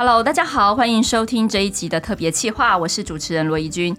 [0.00, 3.96] Hello，大家好，欢迎收听这一集的特别企划，我是主持人罗怡君。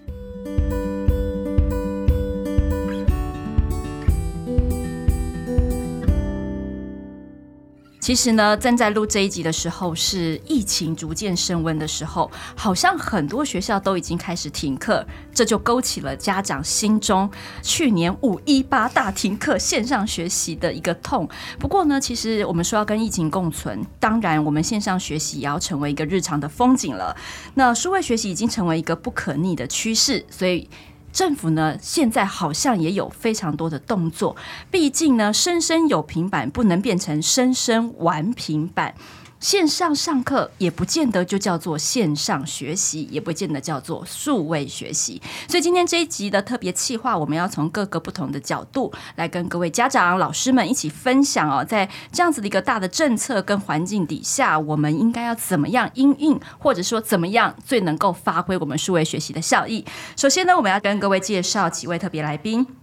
[8.10, 17.30] 其实呢，正在录这一集的时候，是疫情逐渐升温的时候，好像很多学校都已经开始停课，这就勾起了家长心中
[17.62, 21.30] 去年五一八大停课线上学习的一个痛。
[21.60, 27.16] 不过呢，其实我们说要跟疫情共存，当然我们线上学习也要成为一个日常的风景了。
[27.54, 30.68] 那数位学习已经成为一个不可逆的趋势，所以。
[31.12, 34.36] 政府呢，现在好像也有非常多的动作。
[34.72, 38.94] 毕竟呢，生生有平板不能变成生生玩平板。
[39.40, 45.22] 线上上课也不见得就叫做线上学习，也不见得叫做数位学习。
[45.48, 59.86] 所以今天这一集的特别企划，我们要从各个不同的角度来跟各位家长、老师们一起分享哦，在这样子的一个大的政策跟环境底下，我们应该要怎么样因应，或者说怎么样最能够发挥我们数位学习的效益。
[60.18, 62.79] 首先呢，我们要跟各位介绍几位特别来宾。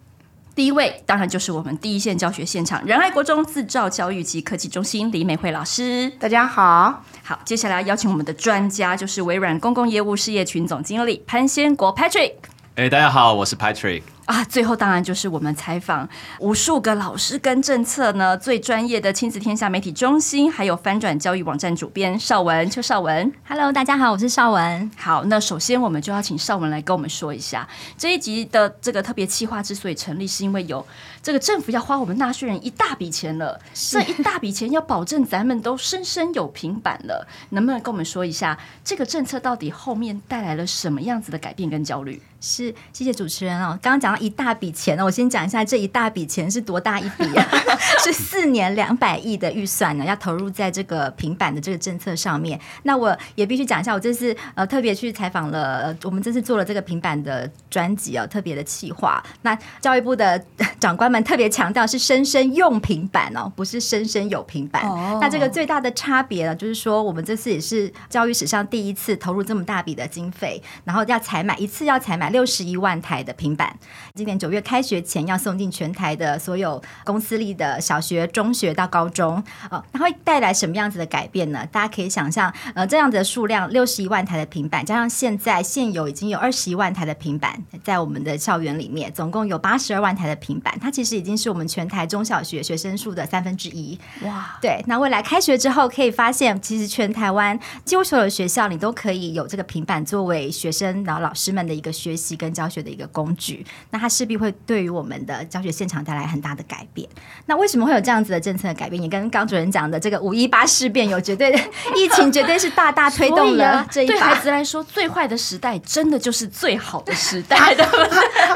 [0.56, 6.10] 第一位当然就是我们第一线教学现场仁爱国中自照教育及科技中心李美惠老师。
[6.18, 12.32] 大家好，好，接下来邀请我们的专家就是微软公共业务事业群总经理潘先国 Patrick。
[12.76, 14.00] 哎，大家好，我是 Patrick。
[14.26, 16.08] 啊，最后当然就是我们采访
[16.40, 23.32] 无数个老师跟政策呢最专业的亲子天下媒体中心，还有翻转教育网站主编邵文邱邵文。
[23.48, 24.90] Hello，大家好，我是邵文。
[24.96, 30.84] 好，那首先我们就要请邵文来跟我们说一下这一集的这个特别企划之所以成立，是因为有
[31.26, 42.22] 这个政府要花我们纳税人一大笔钱了，这一大笔钱要保证咱们都生生有平板了，能不能跟我们说一下这个政策到底后面带来了什么样子的改变跟焦虑？
[42.40, 43.76] 是，谢谢主持人哦。
[43.82, 47.44] 刚刚讲到一大笔钱呢，我先讲一下这一大笔钱是多大一笔啊？
[48.04, 52.60] 是四年两百亿的预算呢，要投入在这个平板的这个政策上面。
[52.82, 59.22] 那我也必须讲一下，我这次呃特别去采访了，我们这次做了这个平板的专辑哦，特别的企划。
[59.42, 60.42] 那教育部的
[60.78, 64.82] 长官们特别强调是生生用平板哦，不是生生有平板。
[64.82, 65.20] Oh.
[65.20, 72.26] 那这个最大的差别呢，就是说我们这次也是教育史上第一次投入这么大笔的经费，然后要采买一次要采买。
[72.36, 73.74] 六十一万台的平板，
[74.14, 81.66] 今年九月开学前要送进全台的所有公私立的小学、中学到高中，呃，它会带来什么样子的改变呢？
[81.72, 93.98] 大家可以想象，呃，这样子的数量，六十一万台的平板，加上现在现有已经有二十一万台的平板，在我们的校园里面，总共有八十二万台的平板，它其实已经是我们全台中小学学生数的三分之一。
[94.22, 102.36] 哇，对，那未来开学之后，可以发现，其实全台湾几乎所有的学校，你都可以有这个平板作为学生然后老师们的一个学习。
[102.36, 107.08] 跟教学的一个工具，那它势必会对于我们的教学现场带来很大的改变。
[107.46, 109.00] 那为什么会有这样子的政策的改变？
[109.00, 111.58] 也跟刚主任讲的这个五一八事变有绝对的
[111.94, 114.12] 疫情，绝对是大大推动了这一把。
[114.14, 117.84] 对孩子来说，最坏的时代真的就是最好的时代 的。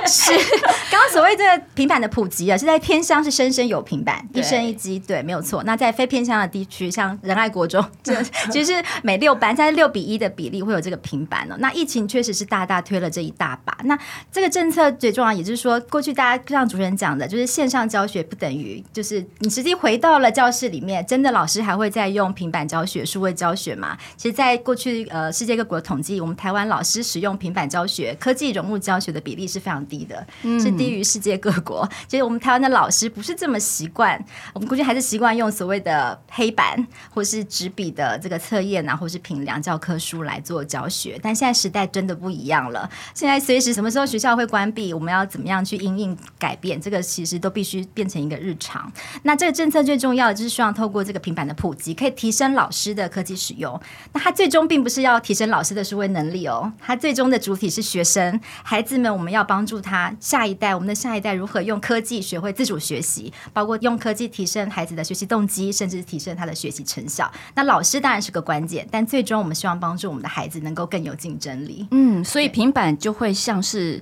[0.06, 0.32] 是
[0.90, 5.62] 刚刚所谓这个平板的普及啊，是在偏乡是生生有平板，一生一机，对，没有错。
[5.62, 7.84] 那在非偏乡的地区，像仁爱国中，
[8.50, 11.56] 其实每六班在六比一的比例会有这个平板哦。
[11.58, 13.76] 那疫情确实是大大推了这一大把。
[13.84, 13.98] 那
[14.32, 23.94] 这个政策最重要，也就是说，过去大家像主持人讲的，就是线上教学不等于就是你实际回到了教室里面，真的老师还会再用平板教学、数位教学吗？
[24.16, 31.86] 其实，在过去呃世界各国的统计，我们台湾老师使用平板教学、科技融入教学的比例是非常低的，嗯、是低于世界各国。
[32.08, 34.18] 其实我们台湾的老师不是这么习惯，
[34.54, 41.20] 我们估计还是习惯用所谓的黑板或是纸笔的这个测验啊，或是评量教科书来做教学。
[41.22, 43.38] 但现在时代真的不一样了，现在。
[43.38, 46.80] 随时什么时候学校会关闭，我们要怎么样去因应改变？
[46.80, 48.90] 这个其实都必须变成一个日常。
[49.24, 53.80] 那这政策最重要的就是希望透过这个平板的普及，可以提升老师的科技使用。
[54.12, 59.10] 那它最终并不是要提升老师的数位能力哦，它最终的主体是学生孩子们。
[59.10, 67.30] 我们要帮助他下一代，我们的下一代如何用科技学会自主学习，包括用科技提升孩子的学习动机，甚至提升他的学习成效。
[67.56, 71.88] 那老师当然是个关键，但最终我们希望帮助我们的孩子能够更有竞争力。
[71.90, 73.34] 嗯，所以平板就会。
[73.40, 73.98] 像是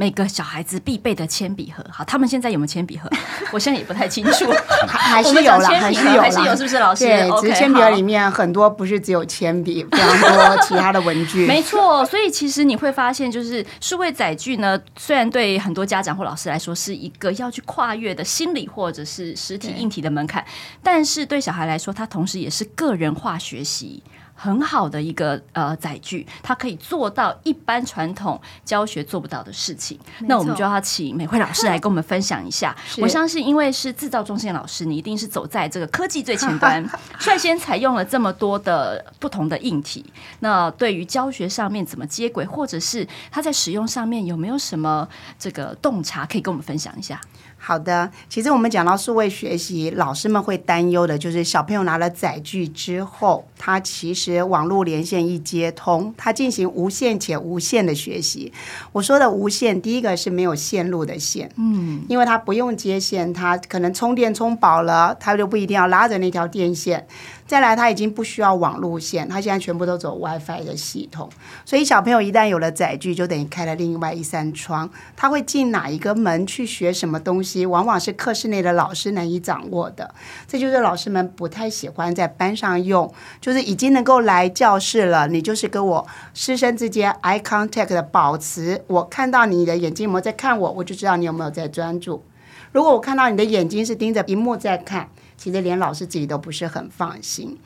[0.00, 3.06] 每个小孩子必备的铅笔盒，好，他们现在有没有铅笔盒？
[3.52, 4.50] 我现在也不太清楚，
[4.88, 7.04] 还是有了，还是有，还是有，是不是老师？
[7.04, 11.44] 对，只是铅笔盒里面很多不是只有铅笔，非常多其他的文具。
[11.46, 20.42] 没错，所以其实你会发现，就是数位载具呢，虽然对很多家长或老师来说是一个要去跨越的心理或者是实体硬体的门槛，
[20.82, 24.02] 但是对小孩来说，它同时也是个人化学习。
[24.42, 30.00] 很好的一个呃载具，它可以做到一般传统教学做不到的事情。
[30.20, 32.74] 那我们就要请美惠老师来跟我们分享一下。
[33.02, 36.82] 我相信，因为是制造中心老师，你一定是走在这个科技最前端，
[37.20, 40.10] 率先采用了这么多的不同的硬体。
[40.38, 45.06] 那对于教学上面怎么接轨，或者是它在使用上面有没有什么
[45.38, 47.20] 这个洞察，可以跟我们分享一下？
[47.62, 58.50] 好的，其实我们讲到数位学习，老师们会担忧的就是小朋友拿了载具之后，他其实网络连线一接通，他进行无线且无限的学习。
[58.92, 67.06] 我说的无线，第一个是没有线路的线，嗯，因为他不用接线，他可能充电充饱了，他就不一定要拉着那条电线。
[67.50, 71.28] 再来，他已经不需要网路线，他现在全部都走 WiFi 的系统。
[71.64, 74.88] 所以小朋友一旦有了载具，就等于开了另外一扇窗。
[75.16, 80.14] 他会进哪一个门去学什么东西，往往是课室内的老师难以掌握的。
[80.46, 88.84] 这就是老师们不太喜欢在班上用，就是已经能够来教室了，你就是跟我师生之间 eye contact 的保持。
[88.86, 92.22] 我看到你的眼睛有没有在看我，我就知道你有没有在专注。
[92.70, 95.08] 如果我看到你的眼睛是盯着屏幕在看。
[95.40, 97.56] 其实连老师自己都不是很放心，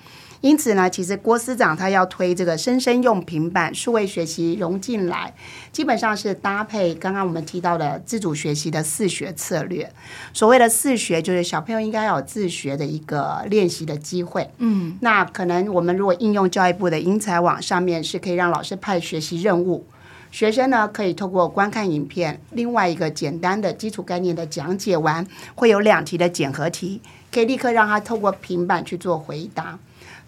[0.41, 5.35] 因此呢，其实郭司长他要推这个生生用平板数位学习融进来，
[5.73, 9.93] 基本上是搭配刚刚我们提到的自主学习的四学策略。
[10.33, 14.49] 所谓的四学，就是小朋友应该要有自学的一个练习的机会。
[14.59, 19.85] 嗯，那可能我们如果应用教育部的英才网上面，是可以让老师派学习任务，
[20.31, 25.27] 学生呢可以透过观看影片，另外一个简单的基础概念的讲解完，
[25.57, 27.01] 会有两题的检核题。
[27.35, 29.77] 可以立刻让他透过平板去做回答。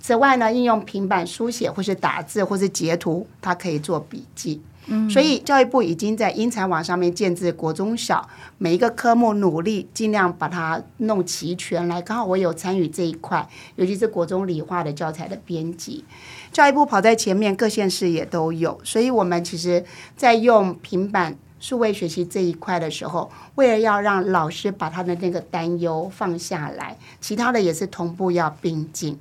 [0.01, 4.61] 此外呢，应用平板书写或是打字或是截图，他可以做笔记。
[4.89, 12.01] 嗯，所以教育部已经在英才网上面建制国中小每一个科目，努力尽量把它弄齐全来。
[12.03, 16.05] 刚好我有参与这一块，尤其是国中理化的教材的编辑，
[16.53, 18.81] 教育部跑在前面，各县市也都有。
[18.85, 19.85] 所以我们其实
[20.17, 21.37] 在用平板。
[21.59, 29.19] 数位学习这一块的时候，为了要让老师把他的那个担忧放下来，其他的也是同步要并进。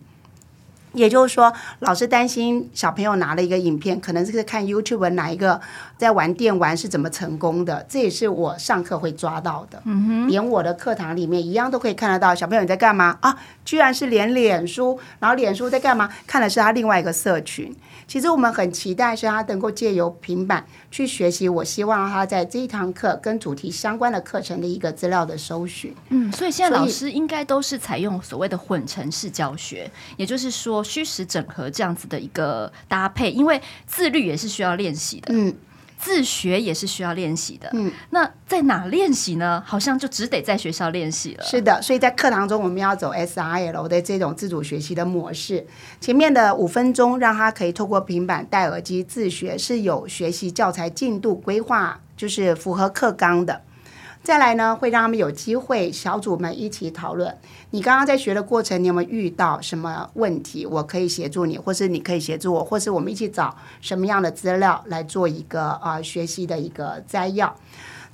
[0.94, 5.60] 也就是说，老师担心小朋友拿了一个影片，可能是看 YouTube 哪一个
[5.98, 9.82] 在玩电玩是怎么成功的，这也是我上课会抓到的。
[9.84, 13.38] 嗯哼，连我的课堂里面一样都可以看得到小朋友你在干嘛啊？
[13.66, 16.10] 居然是连脸书，然后脸书在干嘛？
[16.26, 17.76] 看的是他另外一个社群。
[18.08, 21.50] 其实我们很期待是他能够借由平板去学习。
[21.50, 25.94] 我希望他在这一堂课跟主题相关的课程的一个资料的搜寻。
[26.10, 35.34] 嗯，所以现在老师应该都是采用所谓的混成式教学，也就是说虚实整合这样子的一个搭配，因为自律也是需要练习的。
[35.34, 35.56] 嗯。
[35.98, 39.64] 自学也是需要练习的，嗯，那在哪练习呢？
[39.66, 41.44] 好像就只得在学校练习了。
[41.44, 45.66] 是的，所以在课堂中我们要走 SRL 的这种自主学习的模式。
[46.00, 53.62] 前面的五分钟让他可以透过平板戴耳机自学，是有学习教材进度规划，就是符合课纲的。
[54.26, 57.38] 再来呢，会让他们有机会小组们一起讨论。
[57.70, 60.66] 你刚刚在学的过程，你有没有遇到什么问题？
[60.66, 67.56] 我可以协助你，或是你可以协助我，或是我们一起找什么样的资料来做一个啊、学习的一个摘要。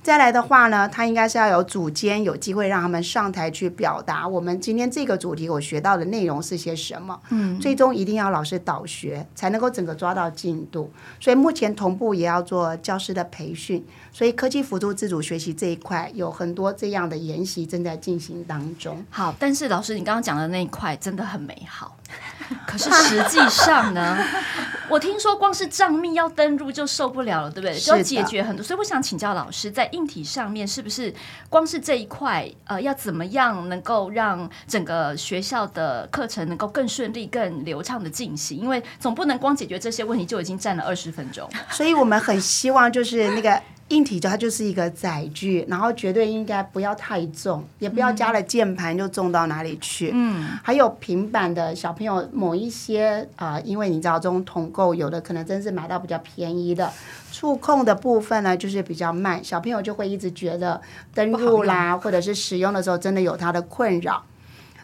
[0.02, 7.18] 再来的话呢，他应该是要有组间，有机会让他们上台去表达我们今天这个主题我学到的内容是些什么。
[7.30, 10.90] 嗯，最终一定要老师导学，才能够整个抓到进度。
[11.20, 13.86] 所以目前同步也要做教师的培训。
[14.12, 19.02] 所以科技辅助自主学习这一块有很多这样的研习正在进行当中。
[19.08, 21.96] 好，但是老师你刚刚讲的那一块真的很美好，
[22.66, 24.18] 可是实际上呢，
[24.88, 27.78] 我听说光是账密要登入就受不了了，对不对？
[27.78, 28.62] 就要解决很多。
[28.62, 31.12] 所以我想请教老师，在硬体上面是不是
[31.48, 38.58] 光是这一块，呃，要怎么样能够让整个学校的课程能够更顺利、更流畅的进行？
[38.58, 41.48] 因为总不能光解决这些问题就已经占了二十分钟。
[41.70, 43.60] 所以我们很希望就是那个。
[43.88, 50.10] 硬体就它就是一个载具，然后绝对应该不要太重，也不要加了键盘就重到哪里去。
[50.14, 56.90] 嗯，还有平板的小朋友，某一些啊、呃，因为你知道这种统购有的可能真是买到比较便宜的，
[57.30, 60.80] 触控的部分呢就是比较慢，小朋友就会一直觉得
[61.12, 64.22] 登录啦，或者是使用的时候真的有它的困扰。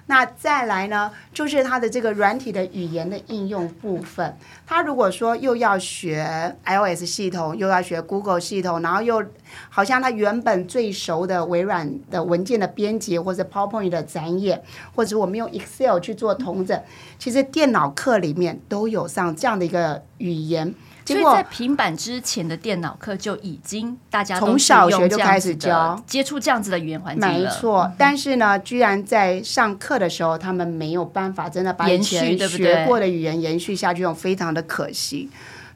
[0.08, 4.36] 那再来呢，就是它的这个软体的语言的应用部分。
[4.66, 9.22] 他如果说又要学 iOS 系统，又要学 Google 系统，然后又
[9.68, 14.62] 好像他原本最熟的微软的文件的编辑，或者 PowerPoint 的展演，
[14.94, 16.82] 或者我们用 Excel 去做统整，
[17.18, 20.74] 其实电脑课里面都有上这样的一个语言。
[21.14, 27.38] 结果在平板之前的电脑课就已经大家从小学就开始教接触这样子的语言环境了。
[27.38, 35.28] 没错，但是呢，居然在上课的时候，他们没有办法真的把以前学过的语言延续下去，用非常的可惜。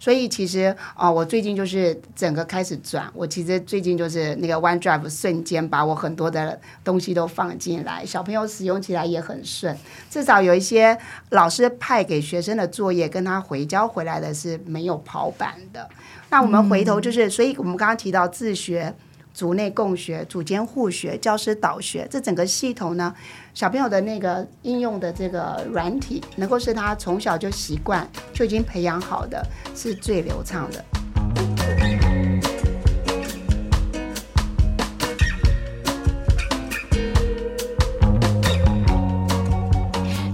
[0.03, 3.09] 所以其实啊、我最近就是整个开始转。
[3.15, 9.79] 我其实最近就是那个 OneDrive 瞬间把我很多的东西都放进来，小朋友使用起来也很顺。
[10.11, 10.99] 至少有一些
[11.31, 15.89] 老师派给学生的作业，跟他回交回来的是没有跑版的。
[16.31, 18.93] 那我们回头就是，所以我们刚刚提到自学。
[19.35, 23.15] 组内共学、组间互学、教师导学，这整个系统呢，
[23.55, 30.85] 小朋友的那个应用的这个软体，能够是他从小就习惯、就已经培养好的，是最流畅的。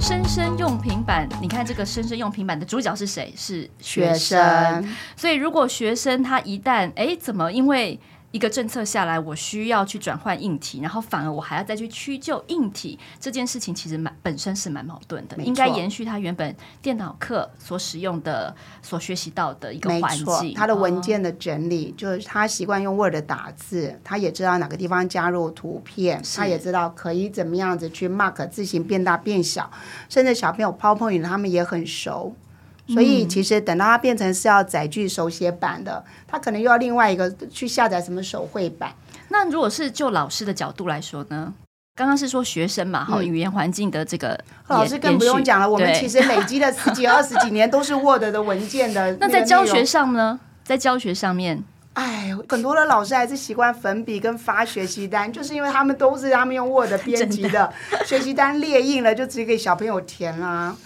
[0.01, 3.33] 生生用平板，你看这个生生用平板的主角是谁？
[3.37, 4.19] 是学生。
[4.19, 4.97] 学生。
[5.17, 7.99] 所以如果学生他一旦哎，怎么因为
[8.31, 15.37] 一个政策下来，我需要去转换硬体，然后反而我还要再去屈就硬体，这件事情其实蛮本身是蛮矛盾的。
[15.39, 20.53] 应该延续他原本电脑课所使用的、所学习到的一个环境。
[20.55, 29.71] 他的文件的整理，哦、就是他习惯用 Word 打字，他也知道哪个地方加入图片，他也知道可以怎么样子去 mark 字形变大变小，
[30.11, 32.35] 甚至小朋友 PowerPoint 他们也很熟。
[32.89, 38.93] 所以其实等到它变成是要载具手写版的，它可能又要另外一个去下载什么手绘版。
[39.29, 41.53] 那如果是就老师的角度来说呢？
[41.95, 45.69] 刚刚是说学生嘛，哈、嗯，语言环境的这个老师更不用讲了。
[45.69, 49.27] 我们其实累积了十几 二十几年都是 Word 的文件的那。
[49.27, 50.39] 那在教学上呢？
[50.65, 51.65] 在教学上面，
[51.95, 57.73] 哎，很多的老师还是习惯粉笔跟发学习单，就是因为他们都是他们用 Word 编辑的
[58.07, 60.77] 学习单列印了，就直接给小朋友填啦。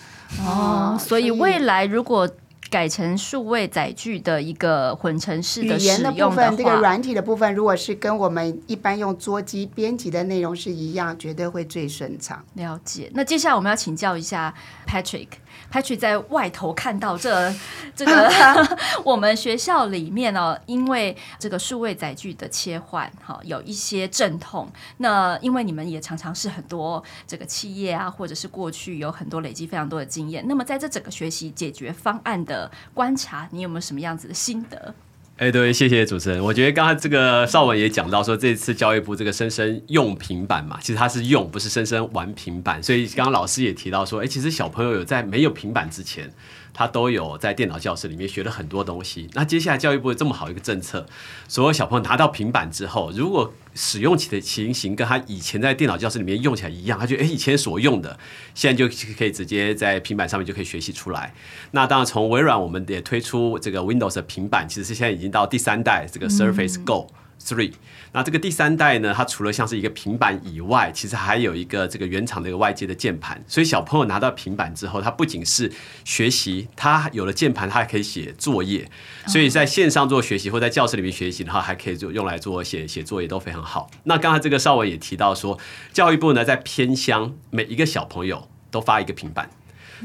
[0.41, 2.29] 哦，所以未来如果
[2.71, 12.43] 改成数位载具的一个混成式的语言的部分，这个软体的部分，如果是跟我们一般用桌机编辑的内容是一样，绝对会最顺畅。
[12.55, 13.11] 了解。
[13.13, 14.55] 那接下来我们要请教一下
[14.87, 15.29] Patrick。
[15.73, 17.53] Patrick 在外头看到这
[17.97, 18.31] 这个
[19.05, 24.71] 我们学校里面哦，因为这个数位载具的切换，哈，有一些阵痛。
[24.99, 30.45] 那因为你们也常常是很多这个企业啊，或者是过去有很多累积非常多的经验。
[30.47, 34.95] 那么在这整个学习解决方案的观察，你有没有什么样子的心得？
[35.43, 36.41] 哎，对，谢谢主持人。
[36.41, 42.81] 我觉得刚才这个邵文也讲到说，这次教育部这个生生用平板嘛，其实他是用，不是生生玩平板。
[42.81, 46.31] 所以刚刚老师也提到说，哎，其实小朋友有在没有平板之前。
[46.75, 49.29] 他都有在电脑教室里面学了很多东西。
[49.35, 51.07] 那接下来教育部这么好一个政策，
[51.49, 58.19] 所有小朋友拿到平板之后，如果使用起的情形跟他以前在电脑教室里面用起来一样，他觉得诶，以前所用的，
[58.55, 61.35] 现在就可以直接在平板上面就可以学习出来。
[61.73, 67.22] 那当然，从微软我们也推出这个 Windows 的平板，其实是现在已经到第三代这个 Surface Go 3。
[67.45, 67.73] three，
[68.13, 73.43] 那这个第三代呢，它除了像是一个平板以外，其实还有一个这个原厂的一个外接的键盘。
[73.47, 75.71] 所以小朋友拿到平板之后，它不仅是
[76.05, 78.89] 学习，它有了键盘，它还可以写作业。
[79.27, 83.91] 所以在线上做学习或在教室里面学习的话，还可以就用来做写写作业都非常好。
[84.05, 85.59] 那刚才这个邵文也提到说，
[85.93, 89.51] 教育部呢在偏乡每一个小朋友都发一个平板。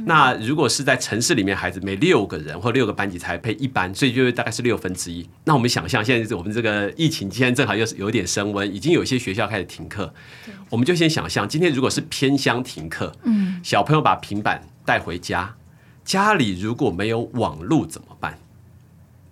[0.06, 5.27] 那如果是在城市里面，孩子每六个人或六个班级才配一班，所以就大概是六分之一。
[5.46, 10.13] 那我们想象，现在我们这个疫情期间正好又是有点升温，已经有一些学校开始停课。
[10.70, 15.56] 我们就先想象，今天如果是偏乡停课，嗯，小朋友把平板带回家，
[16.04, 18.38] 家里如果没有网络怎么办？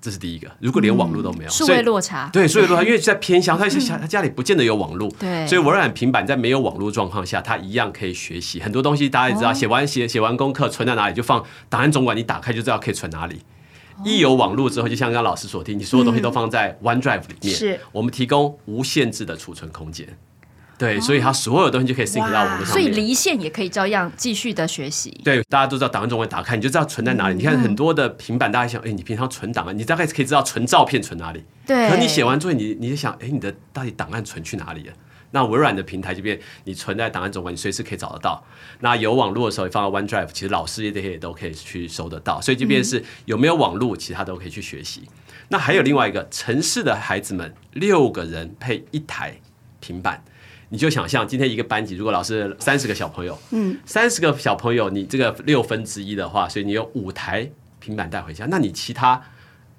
[0.05, 9.09] 这是第一个，如果连网络都没有，数、嗯、位落差，对，数位落差，因为在偏乡，他家他家里不见得有网络，对，所以微软平板在没有网络状况下，他一样可以学习很多东西。
[9.09, 13.37] 大家也知道，写、哦、完写写完功课存在哪里，就放档案总管，你打开就知道可以存哪里。
[13.97, 20.07] 哦、一有网络之后，就像刚刚老师所听，你所有东西都放在 OneDrive 里面，是、嗯、我们提供无限制的储存空间。
[20.77, 22.75] 对，所以它所有东西就可以 sync 到网络上面。
[22.75, 25.09] 所以离线也可以照样继续的学习。
[25.23, 27.35] 对，大家都知道档案总管打开，你就知道存在哪里。
[27.35, 31.43] 嗯、你看很多的平板，大家想，哎，你平常存档案，你大概可以知道存照片存哪里。
[31.65, 31.89] 对。
[31.89, 34.93] 可你写完作业，你你就想，哎，你的到底档案存去哪里了？
[35.31, 38.41] 那微软的平台这边，你存在档案总管，你随时可以找得到。
[38.79, 42.39] 那有网络的时候，你放到 OneDrive，其实老师也这些也都可以去收得到。
[42.39, 45.03] 所以这边是有没有网络，其他都可以去学习。
[45.49, 49.35] 那还有另外一个，城市的孩子们六个人配一台
[49.79, 50.23] 平板。
[50.69, 58.45] 你就想象今天一个班级，如果老师三十个小朋友，嗯，三十个小朋友，你这个六分之一的话，所以你有五台平板带回家。
[58.49, 59.21] 那你其他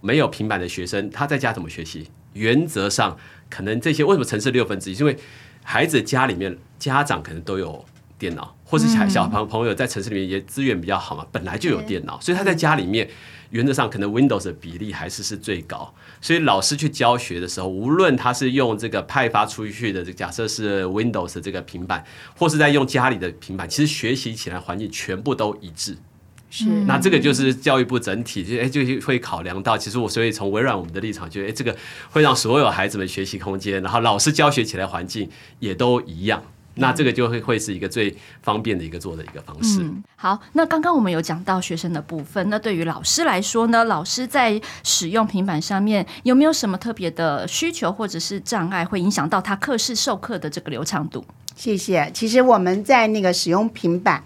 [0.00, 2.08] 没有平板的学生，他在家怎么学习？
[2.34, 3.16] 原则上，
[3.48, 4.94] 可能这些为什么城市六分之一？
[4.94, 5.16] 因为
[5.62, 7.84] 孩子家里面家长可能都有
[8.18, 13.08] 电脑，或是小小朋朋友在城市里面也资源比较好嘛，本来就有电脑，所以他在家里面
[13.50, 15.92] 原则上可能 Windows 的比例还是是最高。
[16.20, 22.04] 所以老师去教学的时候，无论他是用这个派发出去的这假设是 Windows 的这个平板，
[22.36, 25.96] 或是在用家里的平板，其实学习起来环境全部都一致。
[26.48, 31.76] 是，那这个就是教育部整体就哎就会考量到，其实我所以从微软我们的立场觉得，哎，这个
[32.10, 36.42] 会让所有孩子们学习空间，然后老师教学起来环境也都一样。
[36.76, 39.80] 那这个就会会是一个最方便的一个做的一个方式。
[39.82, 51.24] 嗯，好，那刚刚我们有讲到学生的部分，那对于老师来说呢，老师在使用平板上面有没有什么特别的需求或者是障碍，会影响到他课室授课的这个流畅度？
[51.54, 52.10] 谢谢。
[52.12, 54.22] 其实我们在那个使用平板。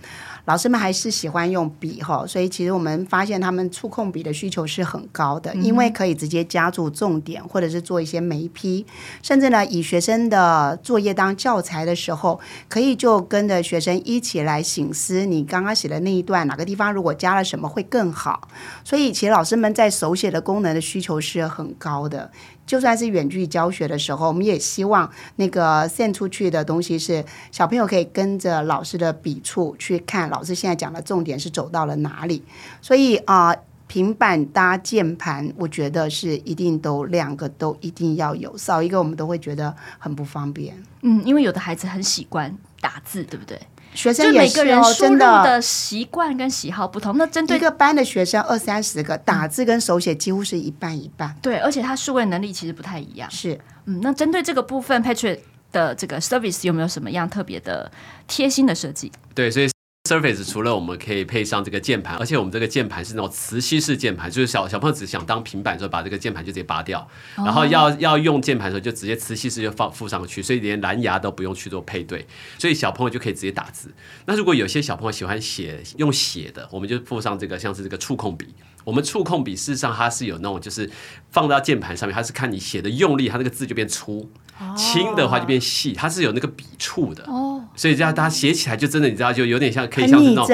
[0.47, 8.85] 老师们还是喜欢用笔哈，所以其实我们发现他们触控笔的需求是很高的，因为可以直接加注重点，或者是做一些眉批，
[9.23, 18.49] 甚至呢以学生的作业当教材的时候，可以就跟着学生一起来醒思，你刚刚写的那一段哪个地方如果加了什么会更好。
[18.85, 22.31] 所以其实老师们在手写的功能的需求是很高的。
[22.67, 32.45] 就算是远距教学的时候，我们也希望那个献出去的东西是小朋友可以跟着老师的笔触去看，老师现在讲的重点是走到了哪里。
[32.81, 33.55] 所以啊、
[33.91, 40.81] 平板搭键盘，我觉得是一定都两个都一定要有，少一个我们都会觉得很不方便。
[41.03, 43.61] 嗯，因为有的孩子很喜欢打字，对不对？
[43.93, 47.19] 学生也是哦，真的习惯跟喜好不同。
[47.19, 51.35] 那针对一个班的学生二三十个，打字跟手写几乎是一半一半。
[51.43, 53.29] 对，而且他数位能力其实不太一样。
[53.29, 55.41] 是，嗯，那针对这个部分，Patrick
[55.73, 57.91] 的这个 service 有没有什么样特别的
[58.29, 59.11] 贴心的设计？
[59.35, 59.69] 对，所以。
[60.11, 72.27] Surface 除了我们可以配上这个键盘，而且我们这个键盘是那种磁吸式键盘，就是小小朋友只想当平板的时候，把这个键盘就直接拔掉，然后要要用键盘的时候就直接磁吸式就放附上去，所以连蓝牙都不用去做配对，
[72.59, 73.89] 所以小朋友就可以直接打字。
[74.27, 78.49] 那如果有些小朋友喜欢写用写的，我们就附上这个像是这个触控笔。
[78.85, 80.91] 我们触控笔事实上它是有那种就是
[81.31, 84.31] 放到键盘上面，它是看你写的用力，它那个字就变粗。
[84.77, 90.47] 轻的话就变细，它是有那个笔触的，哦，所以这样大家写起来就真的，你知道，就有点像可以像是那种，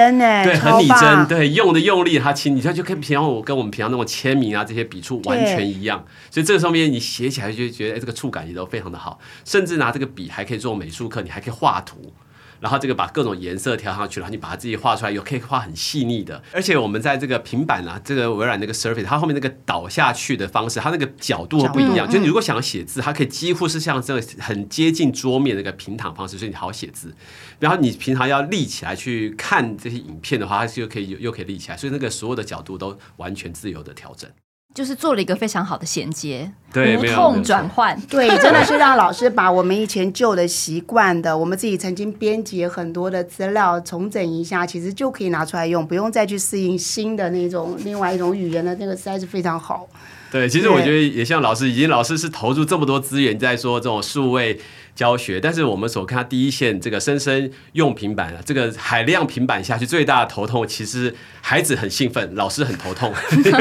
[0.44, 12.12] 对，很拟真，对，用的用力它轻，你知道就跟平常我跟我们平常那种签名啊这些笔触完全一样，所以这个上面你写起来就觉得，哎，这个触感也都非常的好，甚至拿这个笔还可以做美术课，你还可以画图。
[12.60, 16.42] 然后这个把各种颜色调上去，然后你把它自己画出来，有可以画很细腻的。
[16.52, 22.08] 而且我们在这个平板啊，这个微软那个 Surface，它后面那个倒下去的方式，它那个角度不一样。
[22.08, 27.14] 就你如果想要写字，它可以几乎是像这个很接近桌面那个平躺方式，所以你好写字。
[27.58, 34.30] 然后你平常要立起来去看这些影片的话，它就可以又可以立起来，所以那个所有的角度都完全自由的调整。
[34.76, 49.88] 就是做了一个非常好的衔接，对，无痛转换，对，真的是让老师把我们以前旧的习惯的，我们自己曾经编辑很多的资料重整一下，其实就可以拿出来用，不用再去适应新的那种 另外一种语言的那个实在是非常好。
[50.30, 54.60] 对，其实我觉得也像老师，已经老师是投入这么多资源在说这种数位
[54.96, 63.14] 教学，但是我们所看到第一线这个生生用平板啊，这个海量平板下去，最大的头痛其实孩子很兴奋，老师很头痛。
[63.44, 63.52] 对，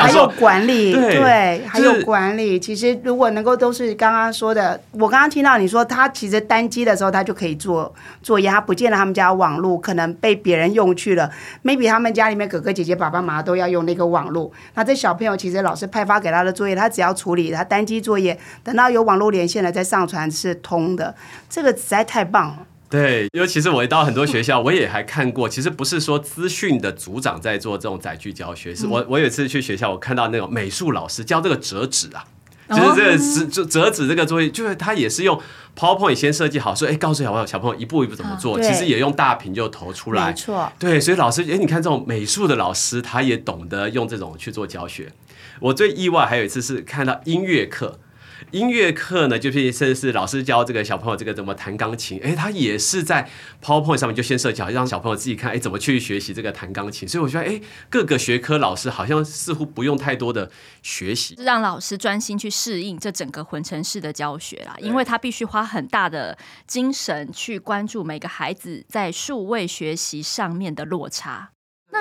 [0.00, 2.58] 还有管理，对，对还有管理。
[2.58, 11.30] 其实如果能够都是刚刚说的，我刚刚听到你说他其实单机的时候他就可以做作业，他不见得他们家网络可能被别人用去了
[11.62, 16.14] ，maybe 他们家里面哥哥姐姐爸爸妈妈都要用那个网络，那这小朋友其实老师派发。
[16.24, 21.14] 给他的作业，他只要处理他单机作业，等到有网络连线了再上传是通的，
[21.48, 22.66] 这个实在太棒了。
[22.90, 32.24] 对，因为其实我一到很多学校，我也还看过，其实不是说资讯的组长在做这种载具教学，是我我有一次去学校，我看到那种美术老师教这个折纸啊。
[32.66, 35.38] 就是这个折折折纸这个作业，就是他也是用
[35.76, 38.58] PowerPoint 先设计好，说哎，告诉小朋友小朋友一步一步怎么做。
[38.58, 40.72] 其实也用大屏就投出来，没错。
[40.78, 45.12] 对，所以老师哎，你看这种美术的老师，他也懂得用这种去做教学。
[45.60, 47.98] 我最意外还有一次是看到音乐课。
[48.50, 53.28] 音乐课呢，就是甚至是老师教这个小朋友这个怎么弹钢琴，哎，他也是在
[53.62, 57.08] PowerPoint 上面就先设计好，让小朋友自己看，哎，怎么去学习这个弹钢琴。
[57.08, 60.50] 所以我觉得，哎，各个学科老师好像似乎不用太多的
[60.82, 71.53] 学习，让老师专心去适应这整个混成式的教学啦，因为他必须花很大的精神去关注每个孩子在数位学习上面的落差。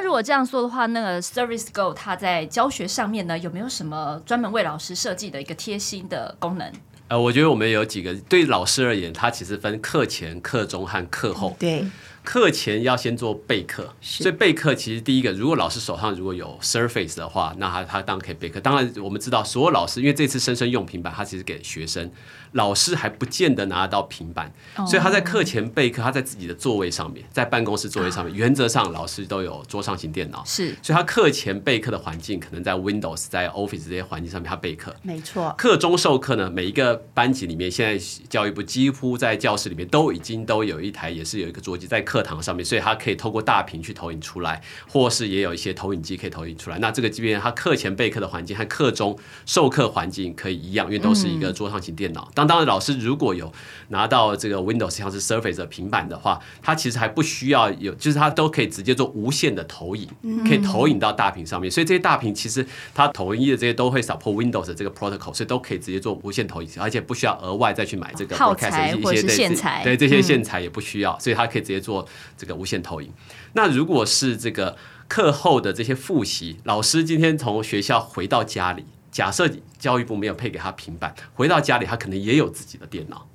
[0.04, 6.70] 那如果这样说的话，那个 Service Go 它在教学上面呢，有没有什么专门为老师设计的一个贴心的功能？
[7.08, 11.56] 呃，我觉得我们有几个对老师而言，它其实分课前、课中和课后。
[11.58, 11.86] 对，
[12.22, 18.60] 课前要先做备课，所以备课其实第一个，如果老师手上如果有 Surface 的话，那他他当然可以备课。
[18.60, 22.12] 当然，我们知道所有老师，因为这次生生用平板，他其实给学生。
[22.54, 24.52] 老师还不见得拿得到平板，
[24.88, 35.54] 所以他在课前备课，他在自己的座位上面，在办公室座位上面，原则上老师都有桌上型电脑，是，所以他课前备课的环境可能在 Windows、在 Office 这些环境上面他备课，没错。
[35.58, 46.78] 课中授课呢，每一个班级里面，现在教育部几乎在教室里面都已经都有一台，也是有一个桌机在课堂上面，所以他可以透过大屏去投影出来，或是也有一些投影机可以投影出来。
[46.78, 52.30] 那这个即便他课前备课的环境和课中授课环境可以一样，因为都是一个桌上型电脑。
[52.47, 53.51] 当当然，老师如果有
[53.88, 60.08] 拿到这个 Windows 像是 Surface 的平板的话，它其实还不需要有，就是它都可以直接做无线的投影，
[60.47, 61.71] 可以投影到大屏上面。
[61.71, 73.12] 所以这些大屏其实它投影的这些都会 support Windows 的这个 protocol，所以都可以直接做无线投影，而且不需要额外再去买这个耗材或者是线材，对这些线材也不需要，所以它可以直接做这个无线投影。
[73.53, 74.77] 那如果是这个
[75.08, 78.86] 课后的这些复习，老师今天从学校回到家里。
[79.13, 79.47] 假设
[79.78, 83.28] 教育部没有配给他平板，回到家里他可能也有自己的电脑，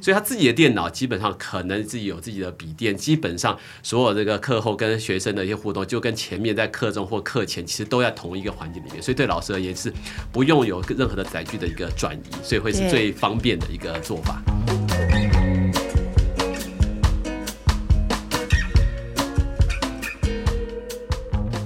[0.00, 9.92] 所以他自己的电脑基本上可能自己有自己的笔电，基本上所有这个课后跟学生的一些互动，就跟前面在课中或课前其实都在同一个环境里面，所以对老师而言是
[10.32, 14.42] 不用有任何的载具的一个转移，所以会是最方便的一个做法。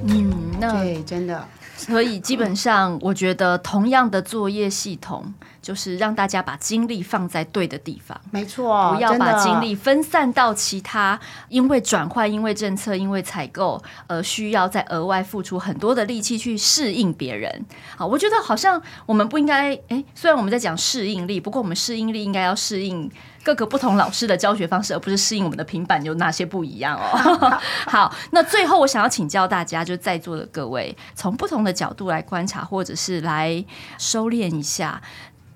[0.08, 1.48] 嗯，那对，真的。
[1.80, 8.18] 所以基本上，我觉得同样的作业系统，就是让大家把精力放在对的地方。
[8.30, 11.18] 没错，不要把精力分散到其他，
[11.48, 17.64] 因为转换、因为政策、因为采购，而需要再额外付出很多的力气去适应别人。
[17.96, 23.10] 好，我觉得好像我们不应该，诶，虽然我们在讲适应力，不过我们适应力应该要适应。
[23.42, 27.58] 各个不同老师的教学方式，而不是适应我们的平板有哪些不一样哦。
[27.88, 33.64] 好，那最后我想要请教大家，就在座的各位，从不同的角度来观察，或者是来
[33.96, 35.00] 收敛一下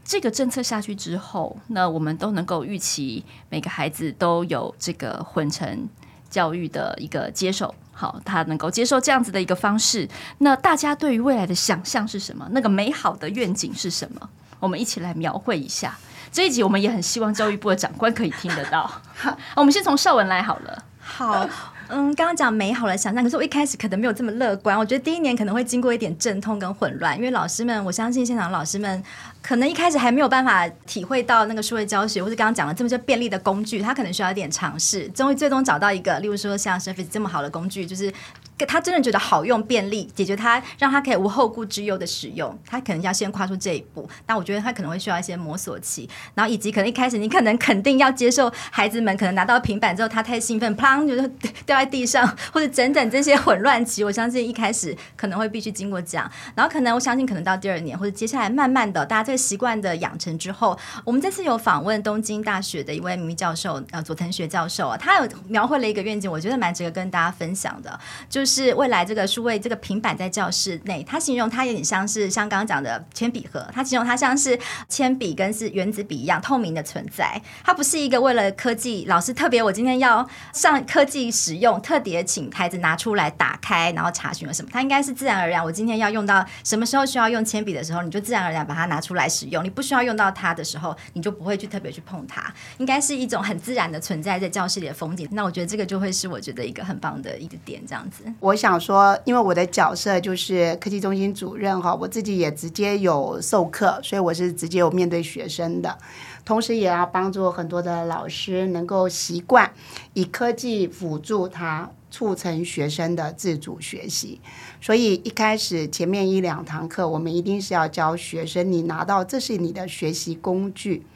[0.05, 5.89] 这个政策下去之后，那我们都能够预期每个孩子都有这个混成
[6.29, 10.09] 教育的一个接受，好，他能够接受这样子的一个方式。
[10.39, 12.47] 那大家对于未来的想象是什么？
[12.53, 14.29] 那个美好的愿景是什么？
[14.61, 15.97] 我们一起来描绘一下。
[16.31, 18.91] 这一集我们也很希望教育部的长官可以听得到。
[19.15, 20.85] 好，我们先从绍文来好了。
[20.99, 21.49] 好，
[21.89, 24.79] 嗯，刚刚讲美好的想象，可是我一开始可能没有这么乐观。
[24.79, 29.03] 我觉得第一年可能会经过一点阵痛跟混乱，因为老师们，我相信现场老师们
[29.43, 38.13] 可能一开始还没有办法体会到那个数位教学，或者刚刚讲了这么些便利的工具，他可能需要一点尝试，终于最终找到一个，例如说像 Surface 这么好的工具，就是。
[38.59, 42.57] 他真的觉得好用、便利，解决他，让他可以无后顾之忧的使用。
[42.65, 51.29] 他可能要先跨出这一步，但我觉得他可能会需要一些摸索期，然后以及可能一开始你可能肯定要接受孩子们可能拿到平板之后，他太兴奋，砰，就是
[51.67, 54.05] 掉在地上，或者整整这些混乱期。
[54.05, 67.99] 我相信一开始可能会必须经过这样，然后可能我相信可能到第二年或者接下来慢慢的，大家这个习惯的养成之后，我们这次有访问东京大学的一位名教授，呃，佐藤学教授啊，他有描绘了一个愿景，我觉得蛮值得跟大家分享的，
[68.31, 68.44] 就。
[68.45, 85.65] 就是未来这个数位这个平板在教室内，他形容它有点像是像刚刚讲的铅笔盒，他形容它像是铅笔跟是原子笔一样透明的存在，它不是一个为了科技老师特别我今天要上科技使用，特别请孩子拿出来打开然后查询了什么，它应该是自然而然。
[85.65, 95.27] 我今天要用到什么时候需要用铅笔的时候，你就自然而然把它拿出来使用，你不需要用到它的时候，你就不会去特别去碰它，应该是一种很自然的存在在教室里的风景。
[95.33, 98.23] 那我觉得这个就会是我觉得一个很棒的一个点，这样子。
[98.41, 105.97] 我想说，因为我的角色就是科技中心主任哈，我自己也直接有授课，所以我是直接有面对学生的，
[106.45, 109.73] 同时也要帮助很多的老师能够习惯
[110.13, 114.41] 以科技辅助他，促成学生的自主学习。
[114.81, 121.07] 所以一开始前面一两堂课，我们一定是要教学生，你拿到这是你的学习工具。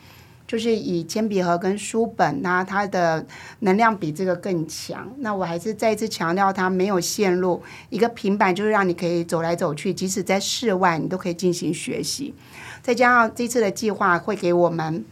[0.49, 3.25] 就是以铅笔盒跟书本，那它的
[3.61, 5.07] 能量比这个更强。
[5.19, 12.35] 那我还是再一次强调，它没有线路，一个平板就是让你可以走来走去，即使在室外你都可以进行学习。
[12.83, 15.05] 再加上这次的计划会给我们。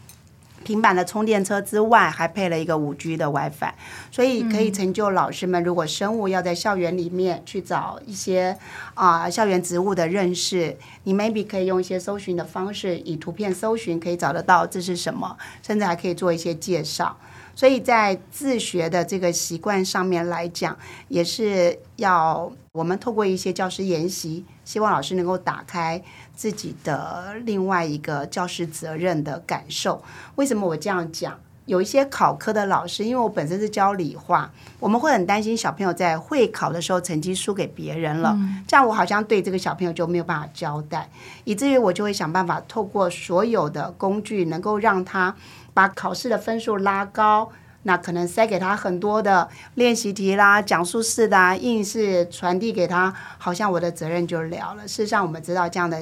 [0.67, 3.73] 平板的充电车之外，还配了一个五 G 的 WiFi，
[4.11, 5.63] 所以可以成就老师们。
[5.63, 8.59] 如果生物要在校园里面去找一些
[8.95, 17.17] 啊、校园植物的认识，你 maybe 可以用一些搜寻的方式，以图片搜寻可以找得到这是什么，甚至还可以做一些介绍。
[17.55, 20.77] 所以在自学的这个习惯上面来讲，
[21.07, 26.03] 也是要我们透过一些教师研习，希望老师能够打开。
[26.35, 31.35] 自己的另外一个教师责任的感受，为什么我这样讲？
[31.65, 41.09] 有一些考科的老师，因为我本身是教理化，我们会很担心小朋友在会考的时候成绩输给别人了，嗯、这样我好像对这个小朋友就没有办法交代，
[41.45, 45.35] 以至于我就会想办法透过所有的工具，能够让他
[45.73, 47.51] 把考试的分数拉高。
[47.87, 54.87] 那可能塞给他很多的练习题啦、讲述式的、啊、应试传递给他，好像我的责任就了了。
[54.87, 55.99] 事实上，我们知道这样的。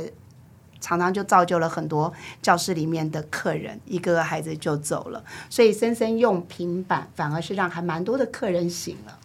[0.80, 5.24] 常常就造就了很多教室里面的客人，一个个孩子就走了。
[5.48, 9.18] 所以生生用平板，反而是让还蛮多的客人醒了。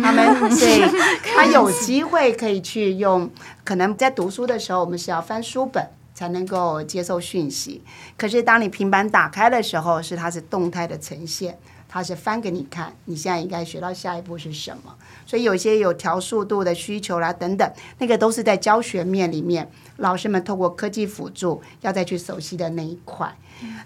[0.00, 0.24] 他们
[0.56, 0.88] 对
[1.34, 3.28] 他有机会可以去用。
[3.64, 7.82] 可能在读书的时候，我们是要翻书本才能够接受讯息。
[8.16, 11.58] 可是当你平板打开的时候，是它是动态的呈现。
[11.92, 14.94] 他是翻给你看，你现在应该学到下一步是什么？
[15.26, 23.36] 所以有些有调速度的需求啦，等等，那个都是在教学面里面，老师们透过科技辅助要再去熟悉的那一块。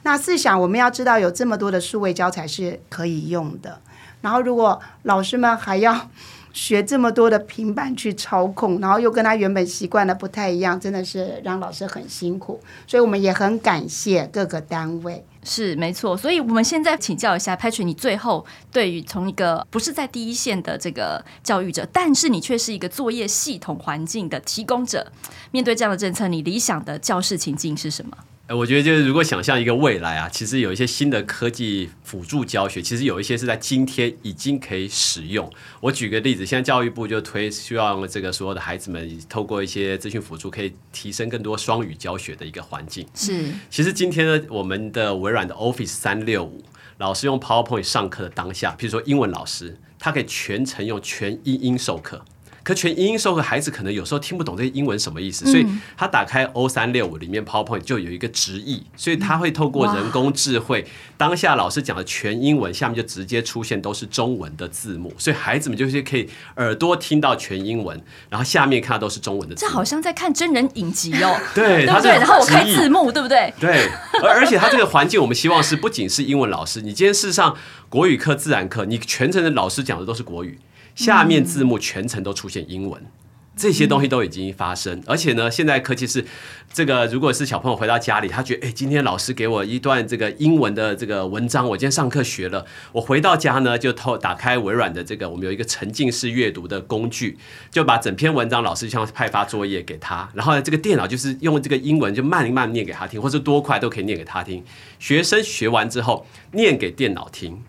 [0.03, 3.81] 那试想，我们要知道有这么多的数位教材是可以用的，
[4.21, 6.11] 然后如果老师们还要
[6.53, 12.61] 学这么多的平板去操控，然后又跟他原本习惯的不太一样，真的是让老师很辛苦。
[12.87, 15.25] 所以我们也很感谢各个单位。
[15.45, 25.13] 是没错，所以我们现在请教一下 Patrick，你最后对于从一个不是在第一线的这个教育者，但是你却是一个作业系统环境的提供者，
[25.51, 28.17] 面对这样的政策，你理想的教室情境是什么？
[28.47, 35.51] 呃，我觉得就是如果想象一个未来啊，其实有一些新的科技辅助教学，其实有一些是在今天已经可以使用。
[35.81, 43.07] 我举个例子，现在教育部就推希望这个所有的孩子们透过一些资讯辅助，可以提升更多双语教学的一个环境。
[43.15, 46.63] 是，其实今天呢，我们的微软的 Office 三六五，
[46.99, 52.23] 老师用 PowerPoint 上课的当下，譬如说英文老师，他可以全程用全英英授课。
[52.65, 60.87] 可全英音授课，孩子可能有时候听不懂这些英文什么意思，所以他打开 O 三六五里面 PowerPoint 就有一个直译，所以他会透过人工智慧，
[61.19, 68.01] 当下老师讲的全英文，下面就直接出现都是中文的字幕，所以孩子们就是可以耳朵听到全英文，
[68.31, 69.69] 然后下面看到都是中文的字幕。
[69.71, 72.13] 这好像在看真人影集哦， 对，对不对？
[72.13, 73.53] 然后我开字幕，对不对？
[73.61, 73.91] 对，
[74.23, 77.55] 而而且他这个环境，我们希望是不仅是英文老师，你今天事实上
[77.91, 80.59] 国语课、自然课，你全程的老师讲的都是国语。
[80.95, 83.03] 下面字幕全程都出现英文，
[83.57, 86.25] 这些东西都已经发生，而且呢，现在科技是
[86.73, 97.39] 这个，如果是小朋友回到家里，他觉得，哎，今天老师给我一段这个英文的这个文章，我今天上课学了，我回到家呢，就偷打开微软的这个，我们有一个沉浸式阅读的工具，
[97.71, 104.65] 就把整篇文章老师像派发作业给他，然后呢，这个电脑就是用这个英文就慢慢念给他听，或者多快都可以念给他听。
[104.99, 107.63] 学生学完之后，念给电脑听。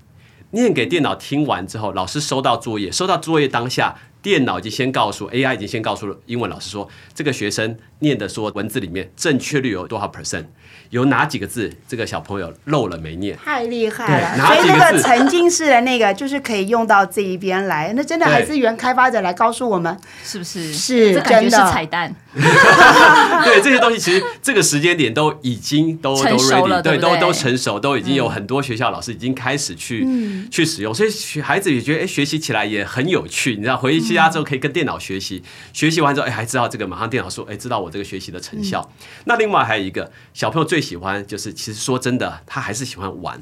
[0.56, 10.46] 念给电脑听完之后，老师收到作业，收到作业当下，电脑已经先告诉 AI，已经先告诉了英文老师说，这个学生念的说文字里面正确率有多少 percent。
[10.92, 13.36] 有哪几个字这个小朋友漏了没念？
[13.44, 14.46] 太厉害了！
[14.46, 20.72] 所以那个沉浸式的那个就是可以用到这一边来，那真的还是原开发者来告诉我们是不是？
[20.72, 22.14] 是，这感觉是彩蛋。
[22.36, 33.56] 对，这些东西其实这个时间点都已经都都 ready，对，都都成熟，都已经有很多学校老师已经开始去、嗯、去使用，所以孩子也觉得哎，学习起来也很有趣。
[33.56, 38.82] 你知道，回去家之后可以跟电脑学习，嗯、学习完之后哎，还知道这个，马上电脑说哎，知道我这个学习的成效。
[39.00, 43.42] 嗯、那另外还有一个小朋友最喜欢就是，其实说真的，他还是喜欢玩。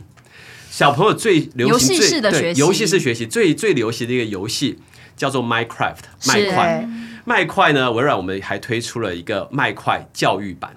[0.69, 4.79] 小朋友最流行最对游戏式学习最最流行的一个游戏
[5.15, 6.89] 叫做 Minecraft 麦块。
[7.25, 10.75] 麦块呢，微软我们还推出了一个麦块教育版，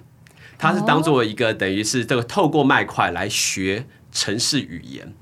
[0.57, 5.13] 它是当做一个等于是这个透过麦块来学城市语言。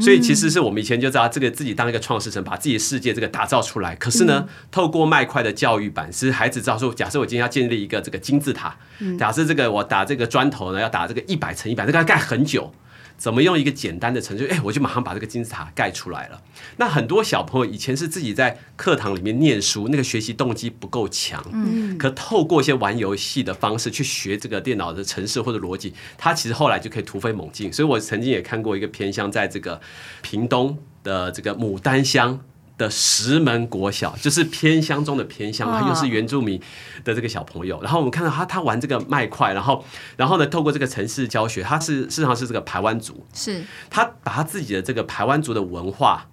[0.00, 3.96] 所以其实是我们以前就知道这个自己当一个创世神，把自己的世界这个打造出来。
[3.96, 8.76] 可是呢，透过麦块的教育版，是孩子知道说，假设我今天要建立一个这个金字塔，
[9.18, 12.72] 假设这个我打这个砖头呢，要打这个一百乘一百，这个要盖很久。
[13.18, 16.40] 怎么用一个简单的程序，哎，我就马上把这个金字塔盖出来了。
[16.76, 27.72] 那很多小朋友以前是自己在课堂里面念书，那个学习动机不够强，嗯，可透过一些玩游戏的方式去学这个电脑的程式或者逻辑，他其实后来就可以突飞猛进。
[27.72, 29.80] 所以我曾经也看过一个偏乡，在这个
[30.22, 32.40] 屏东的这个牡丹乡。
[32.78, 36.58] 的石门国小就是偏乡中的偏乡，他又是原住民
[37.04, 37.82] 的这个小朋友。
[37.82, 39.84] 然后我们看到他，他玩这个麦块，然后，
[40.16, 46.28] 然后呢，透过这个城市教学，他是事实上是这个排湾族，是他把他自己的这个排湾族的文化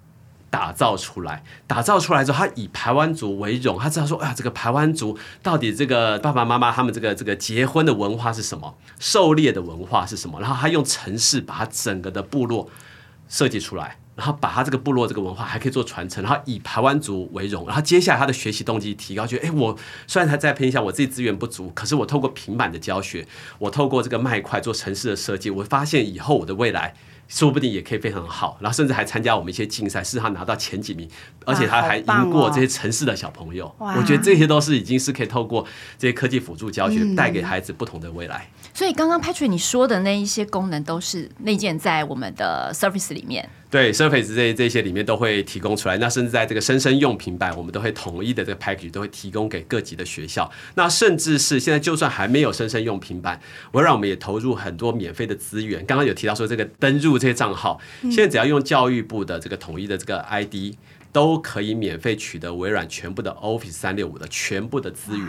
[0.52, 12.70] 打造出来，打造出来之后，他以排湾族为荣，他知道说，哎呀，这个排湾族到底这个爸爸妈妈他们这个这个结婚的文化是什么，狩猎的文化是什么，然后他用城市把他整个的部落
[13.28, 13.98] 设计出来。
[14.16, 23.28] 然后把他这个部落这个文化还可以做传承，然后以台湾族为荣，然后接下来他的学习动机提高，觉得哎，我虽然还在偏向，我自己资源不足，可是我透过平板的教学，
[23.60, 26.96] 我透过这个麦块做城市的设计，我发现以后我的未来。
[27.28, 31.10] 说不定也可以非常好，然后甚至还参加我们一些竞赛，是他拿到前几名，
[31.46, 33.66] 而且他还赢过这些城市的小朋友。
[33.78, 35.66] 哦、我觉得这些都是已经是可以透过
[35.98, 38.48] 这些科技辅助教学，带给孩子不同的未来。
[38.64, 43.50] 嗯、所以刚刚 Patrick 你说的那一些功能，都是内建在我们的 Surface 里面。
[43.68, 45.98] 对，Surface 这这些里面都会提供出来。
[45.98, 50.50] 那甚至在这个生生用平板，我们都会统一的这个 package 都会提供给各级的学校。
[50.76, 53.38] 那甚至是现在就算还没有生生用平板，
[53.74, 55.86] 我让我们也投入很多免费的资源。
[55.86, 60.76] 刚刚有提到说这个登入这些账号，现在只要用教育部的这个统一的这个 ID，
[61.12, 65.28] 都可以免费取得微软全部的 Office 三六五的全部的资源。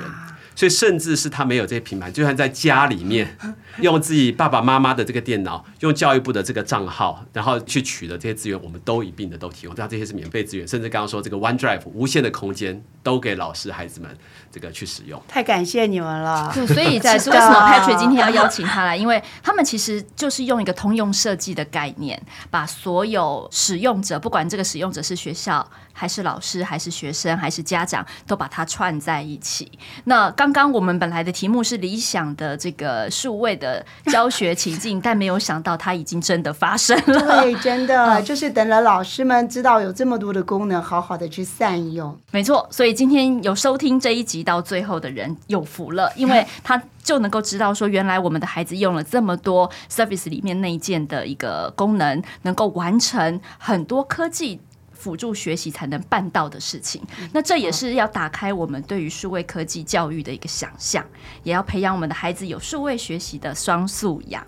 [0.56, 3.36] 所以，甚至是他没有这些平板，就算在家里面
[3.82, 9.76] 用自己爸爸妈妈的这个电脑，用教育部的这个账号，然后去取得这些资源，我们都一并的都提供。
[9.76, 14.10] 这样这些是免费资源，甚至刚刚说这个 OneDrive 无限的空间，都给老师孩子们
[14.50, 15.22] 这个去使用。
[15.28, 16.50] 太感谢你们了。
[16.54, 29.70] 对，所以这是 为什么 Patrick 今天要邀请他来，因为他们其实就是用一个通用设计的概念，把所有使用者，不管这个使用者是学校，还是老师，还是学生，还是家长，都把它串在一起。
[30.04, 37.42] 那刚刚刚我们本来的题目是理想的这个数位的教学情境， 但没有想到它已经真的发生了。
[37.42, 42.16] 对，真的就是等了老师们知道有这么多的功能，好好的去善用。
[42.30, 54.60] 没错，所以今天有收听这一集到最后的人有福了，因为 他就能够知道说，原来我们的孩子用了这么多 Surface 里面内建的一个功能，能够完成很多科技。
[55.06, 57.00] 辅助学习才能办到的事情，
[57.32, 61.06] 那这也是要打开我们对于数位科技教育的一个想象，
[61.44, 64.44] 也要培养我们的孩子有数位学习的双素养。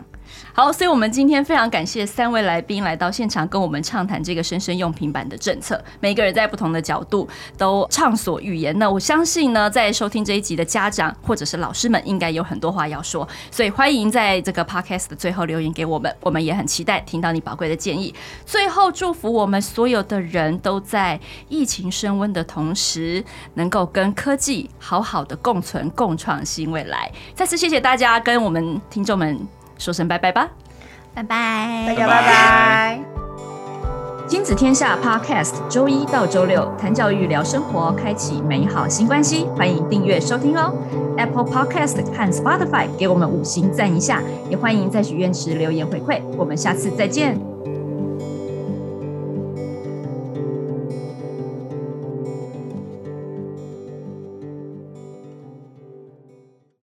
[0.53, 5.83] 好，所以我们今天非常感谢三位来宾来到现场跟我们畅谈这个生生用平板的政策。
[6.01, 8.77] 每个人在不同的角度都畅所欲言。
[8.79, 13.27] 那我相信呢，在收听这一集的家长或者是老师们，应该有很多话要说。
[13.51, 18.15] 所以欢迎在这个 podcast 的最后留言给我们，我们也很期待听到你宝贵的建议。
[18.45, 27.11] 最后祝福我们所有的人都在疫情升温的同时，能够跟科技好好的共存、共创新未来。
[27.35, 29.58] 再次谢谢大家，跟我们听众们。
[29.79, 30.51] 说声拜拜吧，
[31.15, 33.01] 拜拜，大家拜拜。
[34.29, 39.47] 亲子天下 Podcast，周一到周六谈教育、聊生活，开启美好新关系。
[39.57, 40.71] 欢迎订阅收听哦
[41.17, 46.21] ，Apple Podcast 和 Spotify 给我们五星赞一下，也欢迎在许愿池留言回馈。
[46.37, 47.58] 我们下次再见。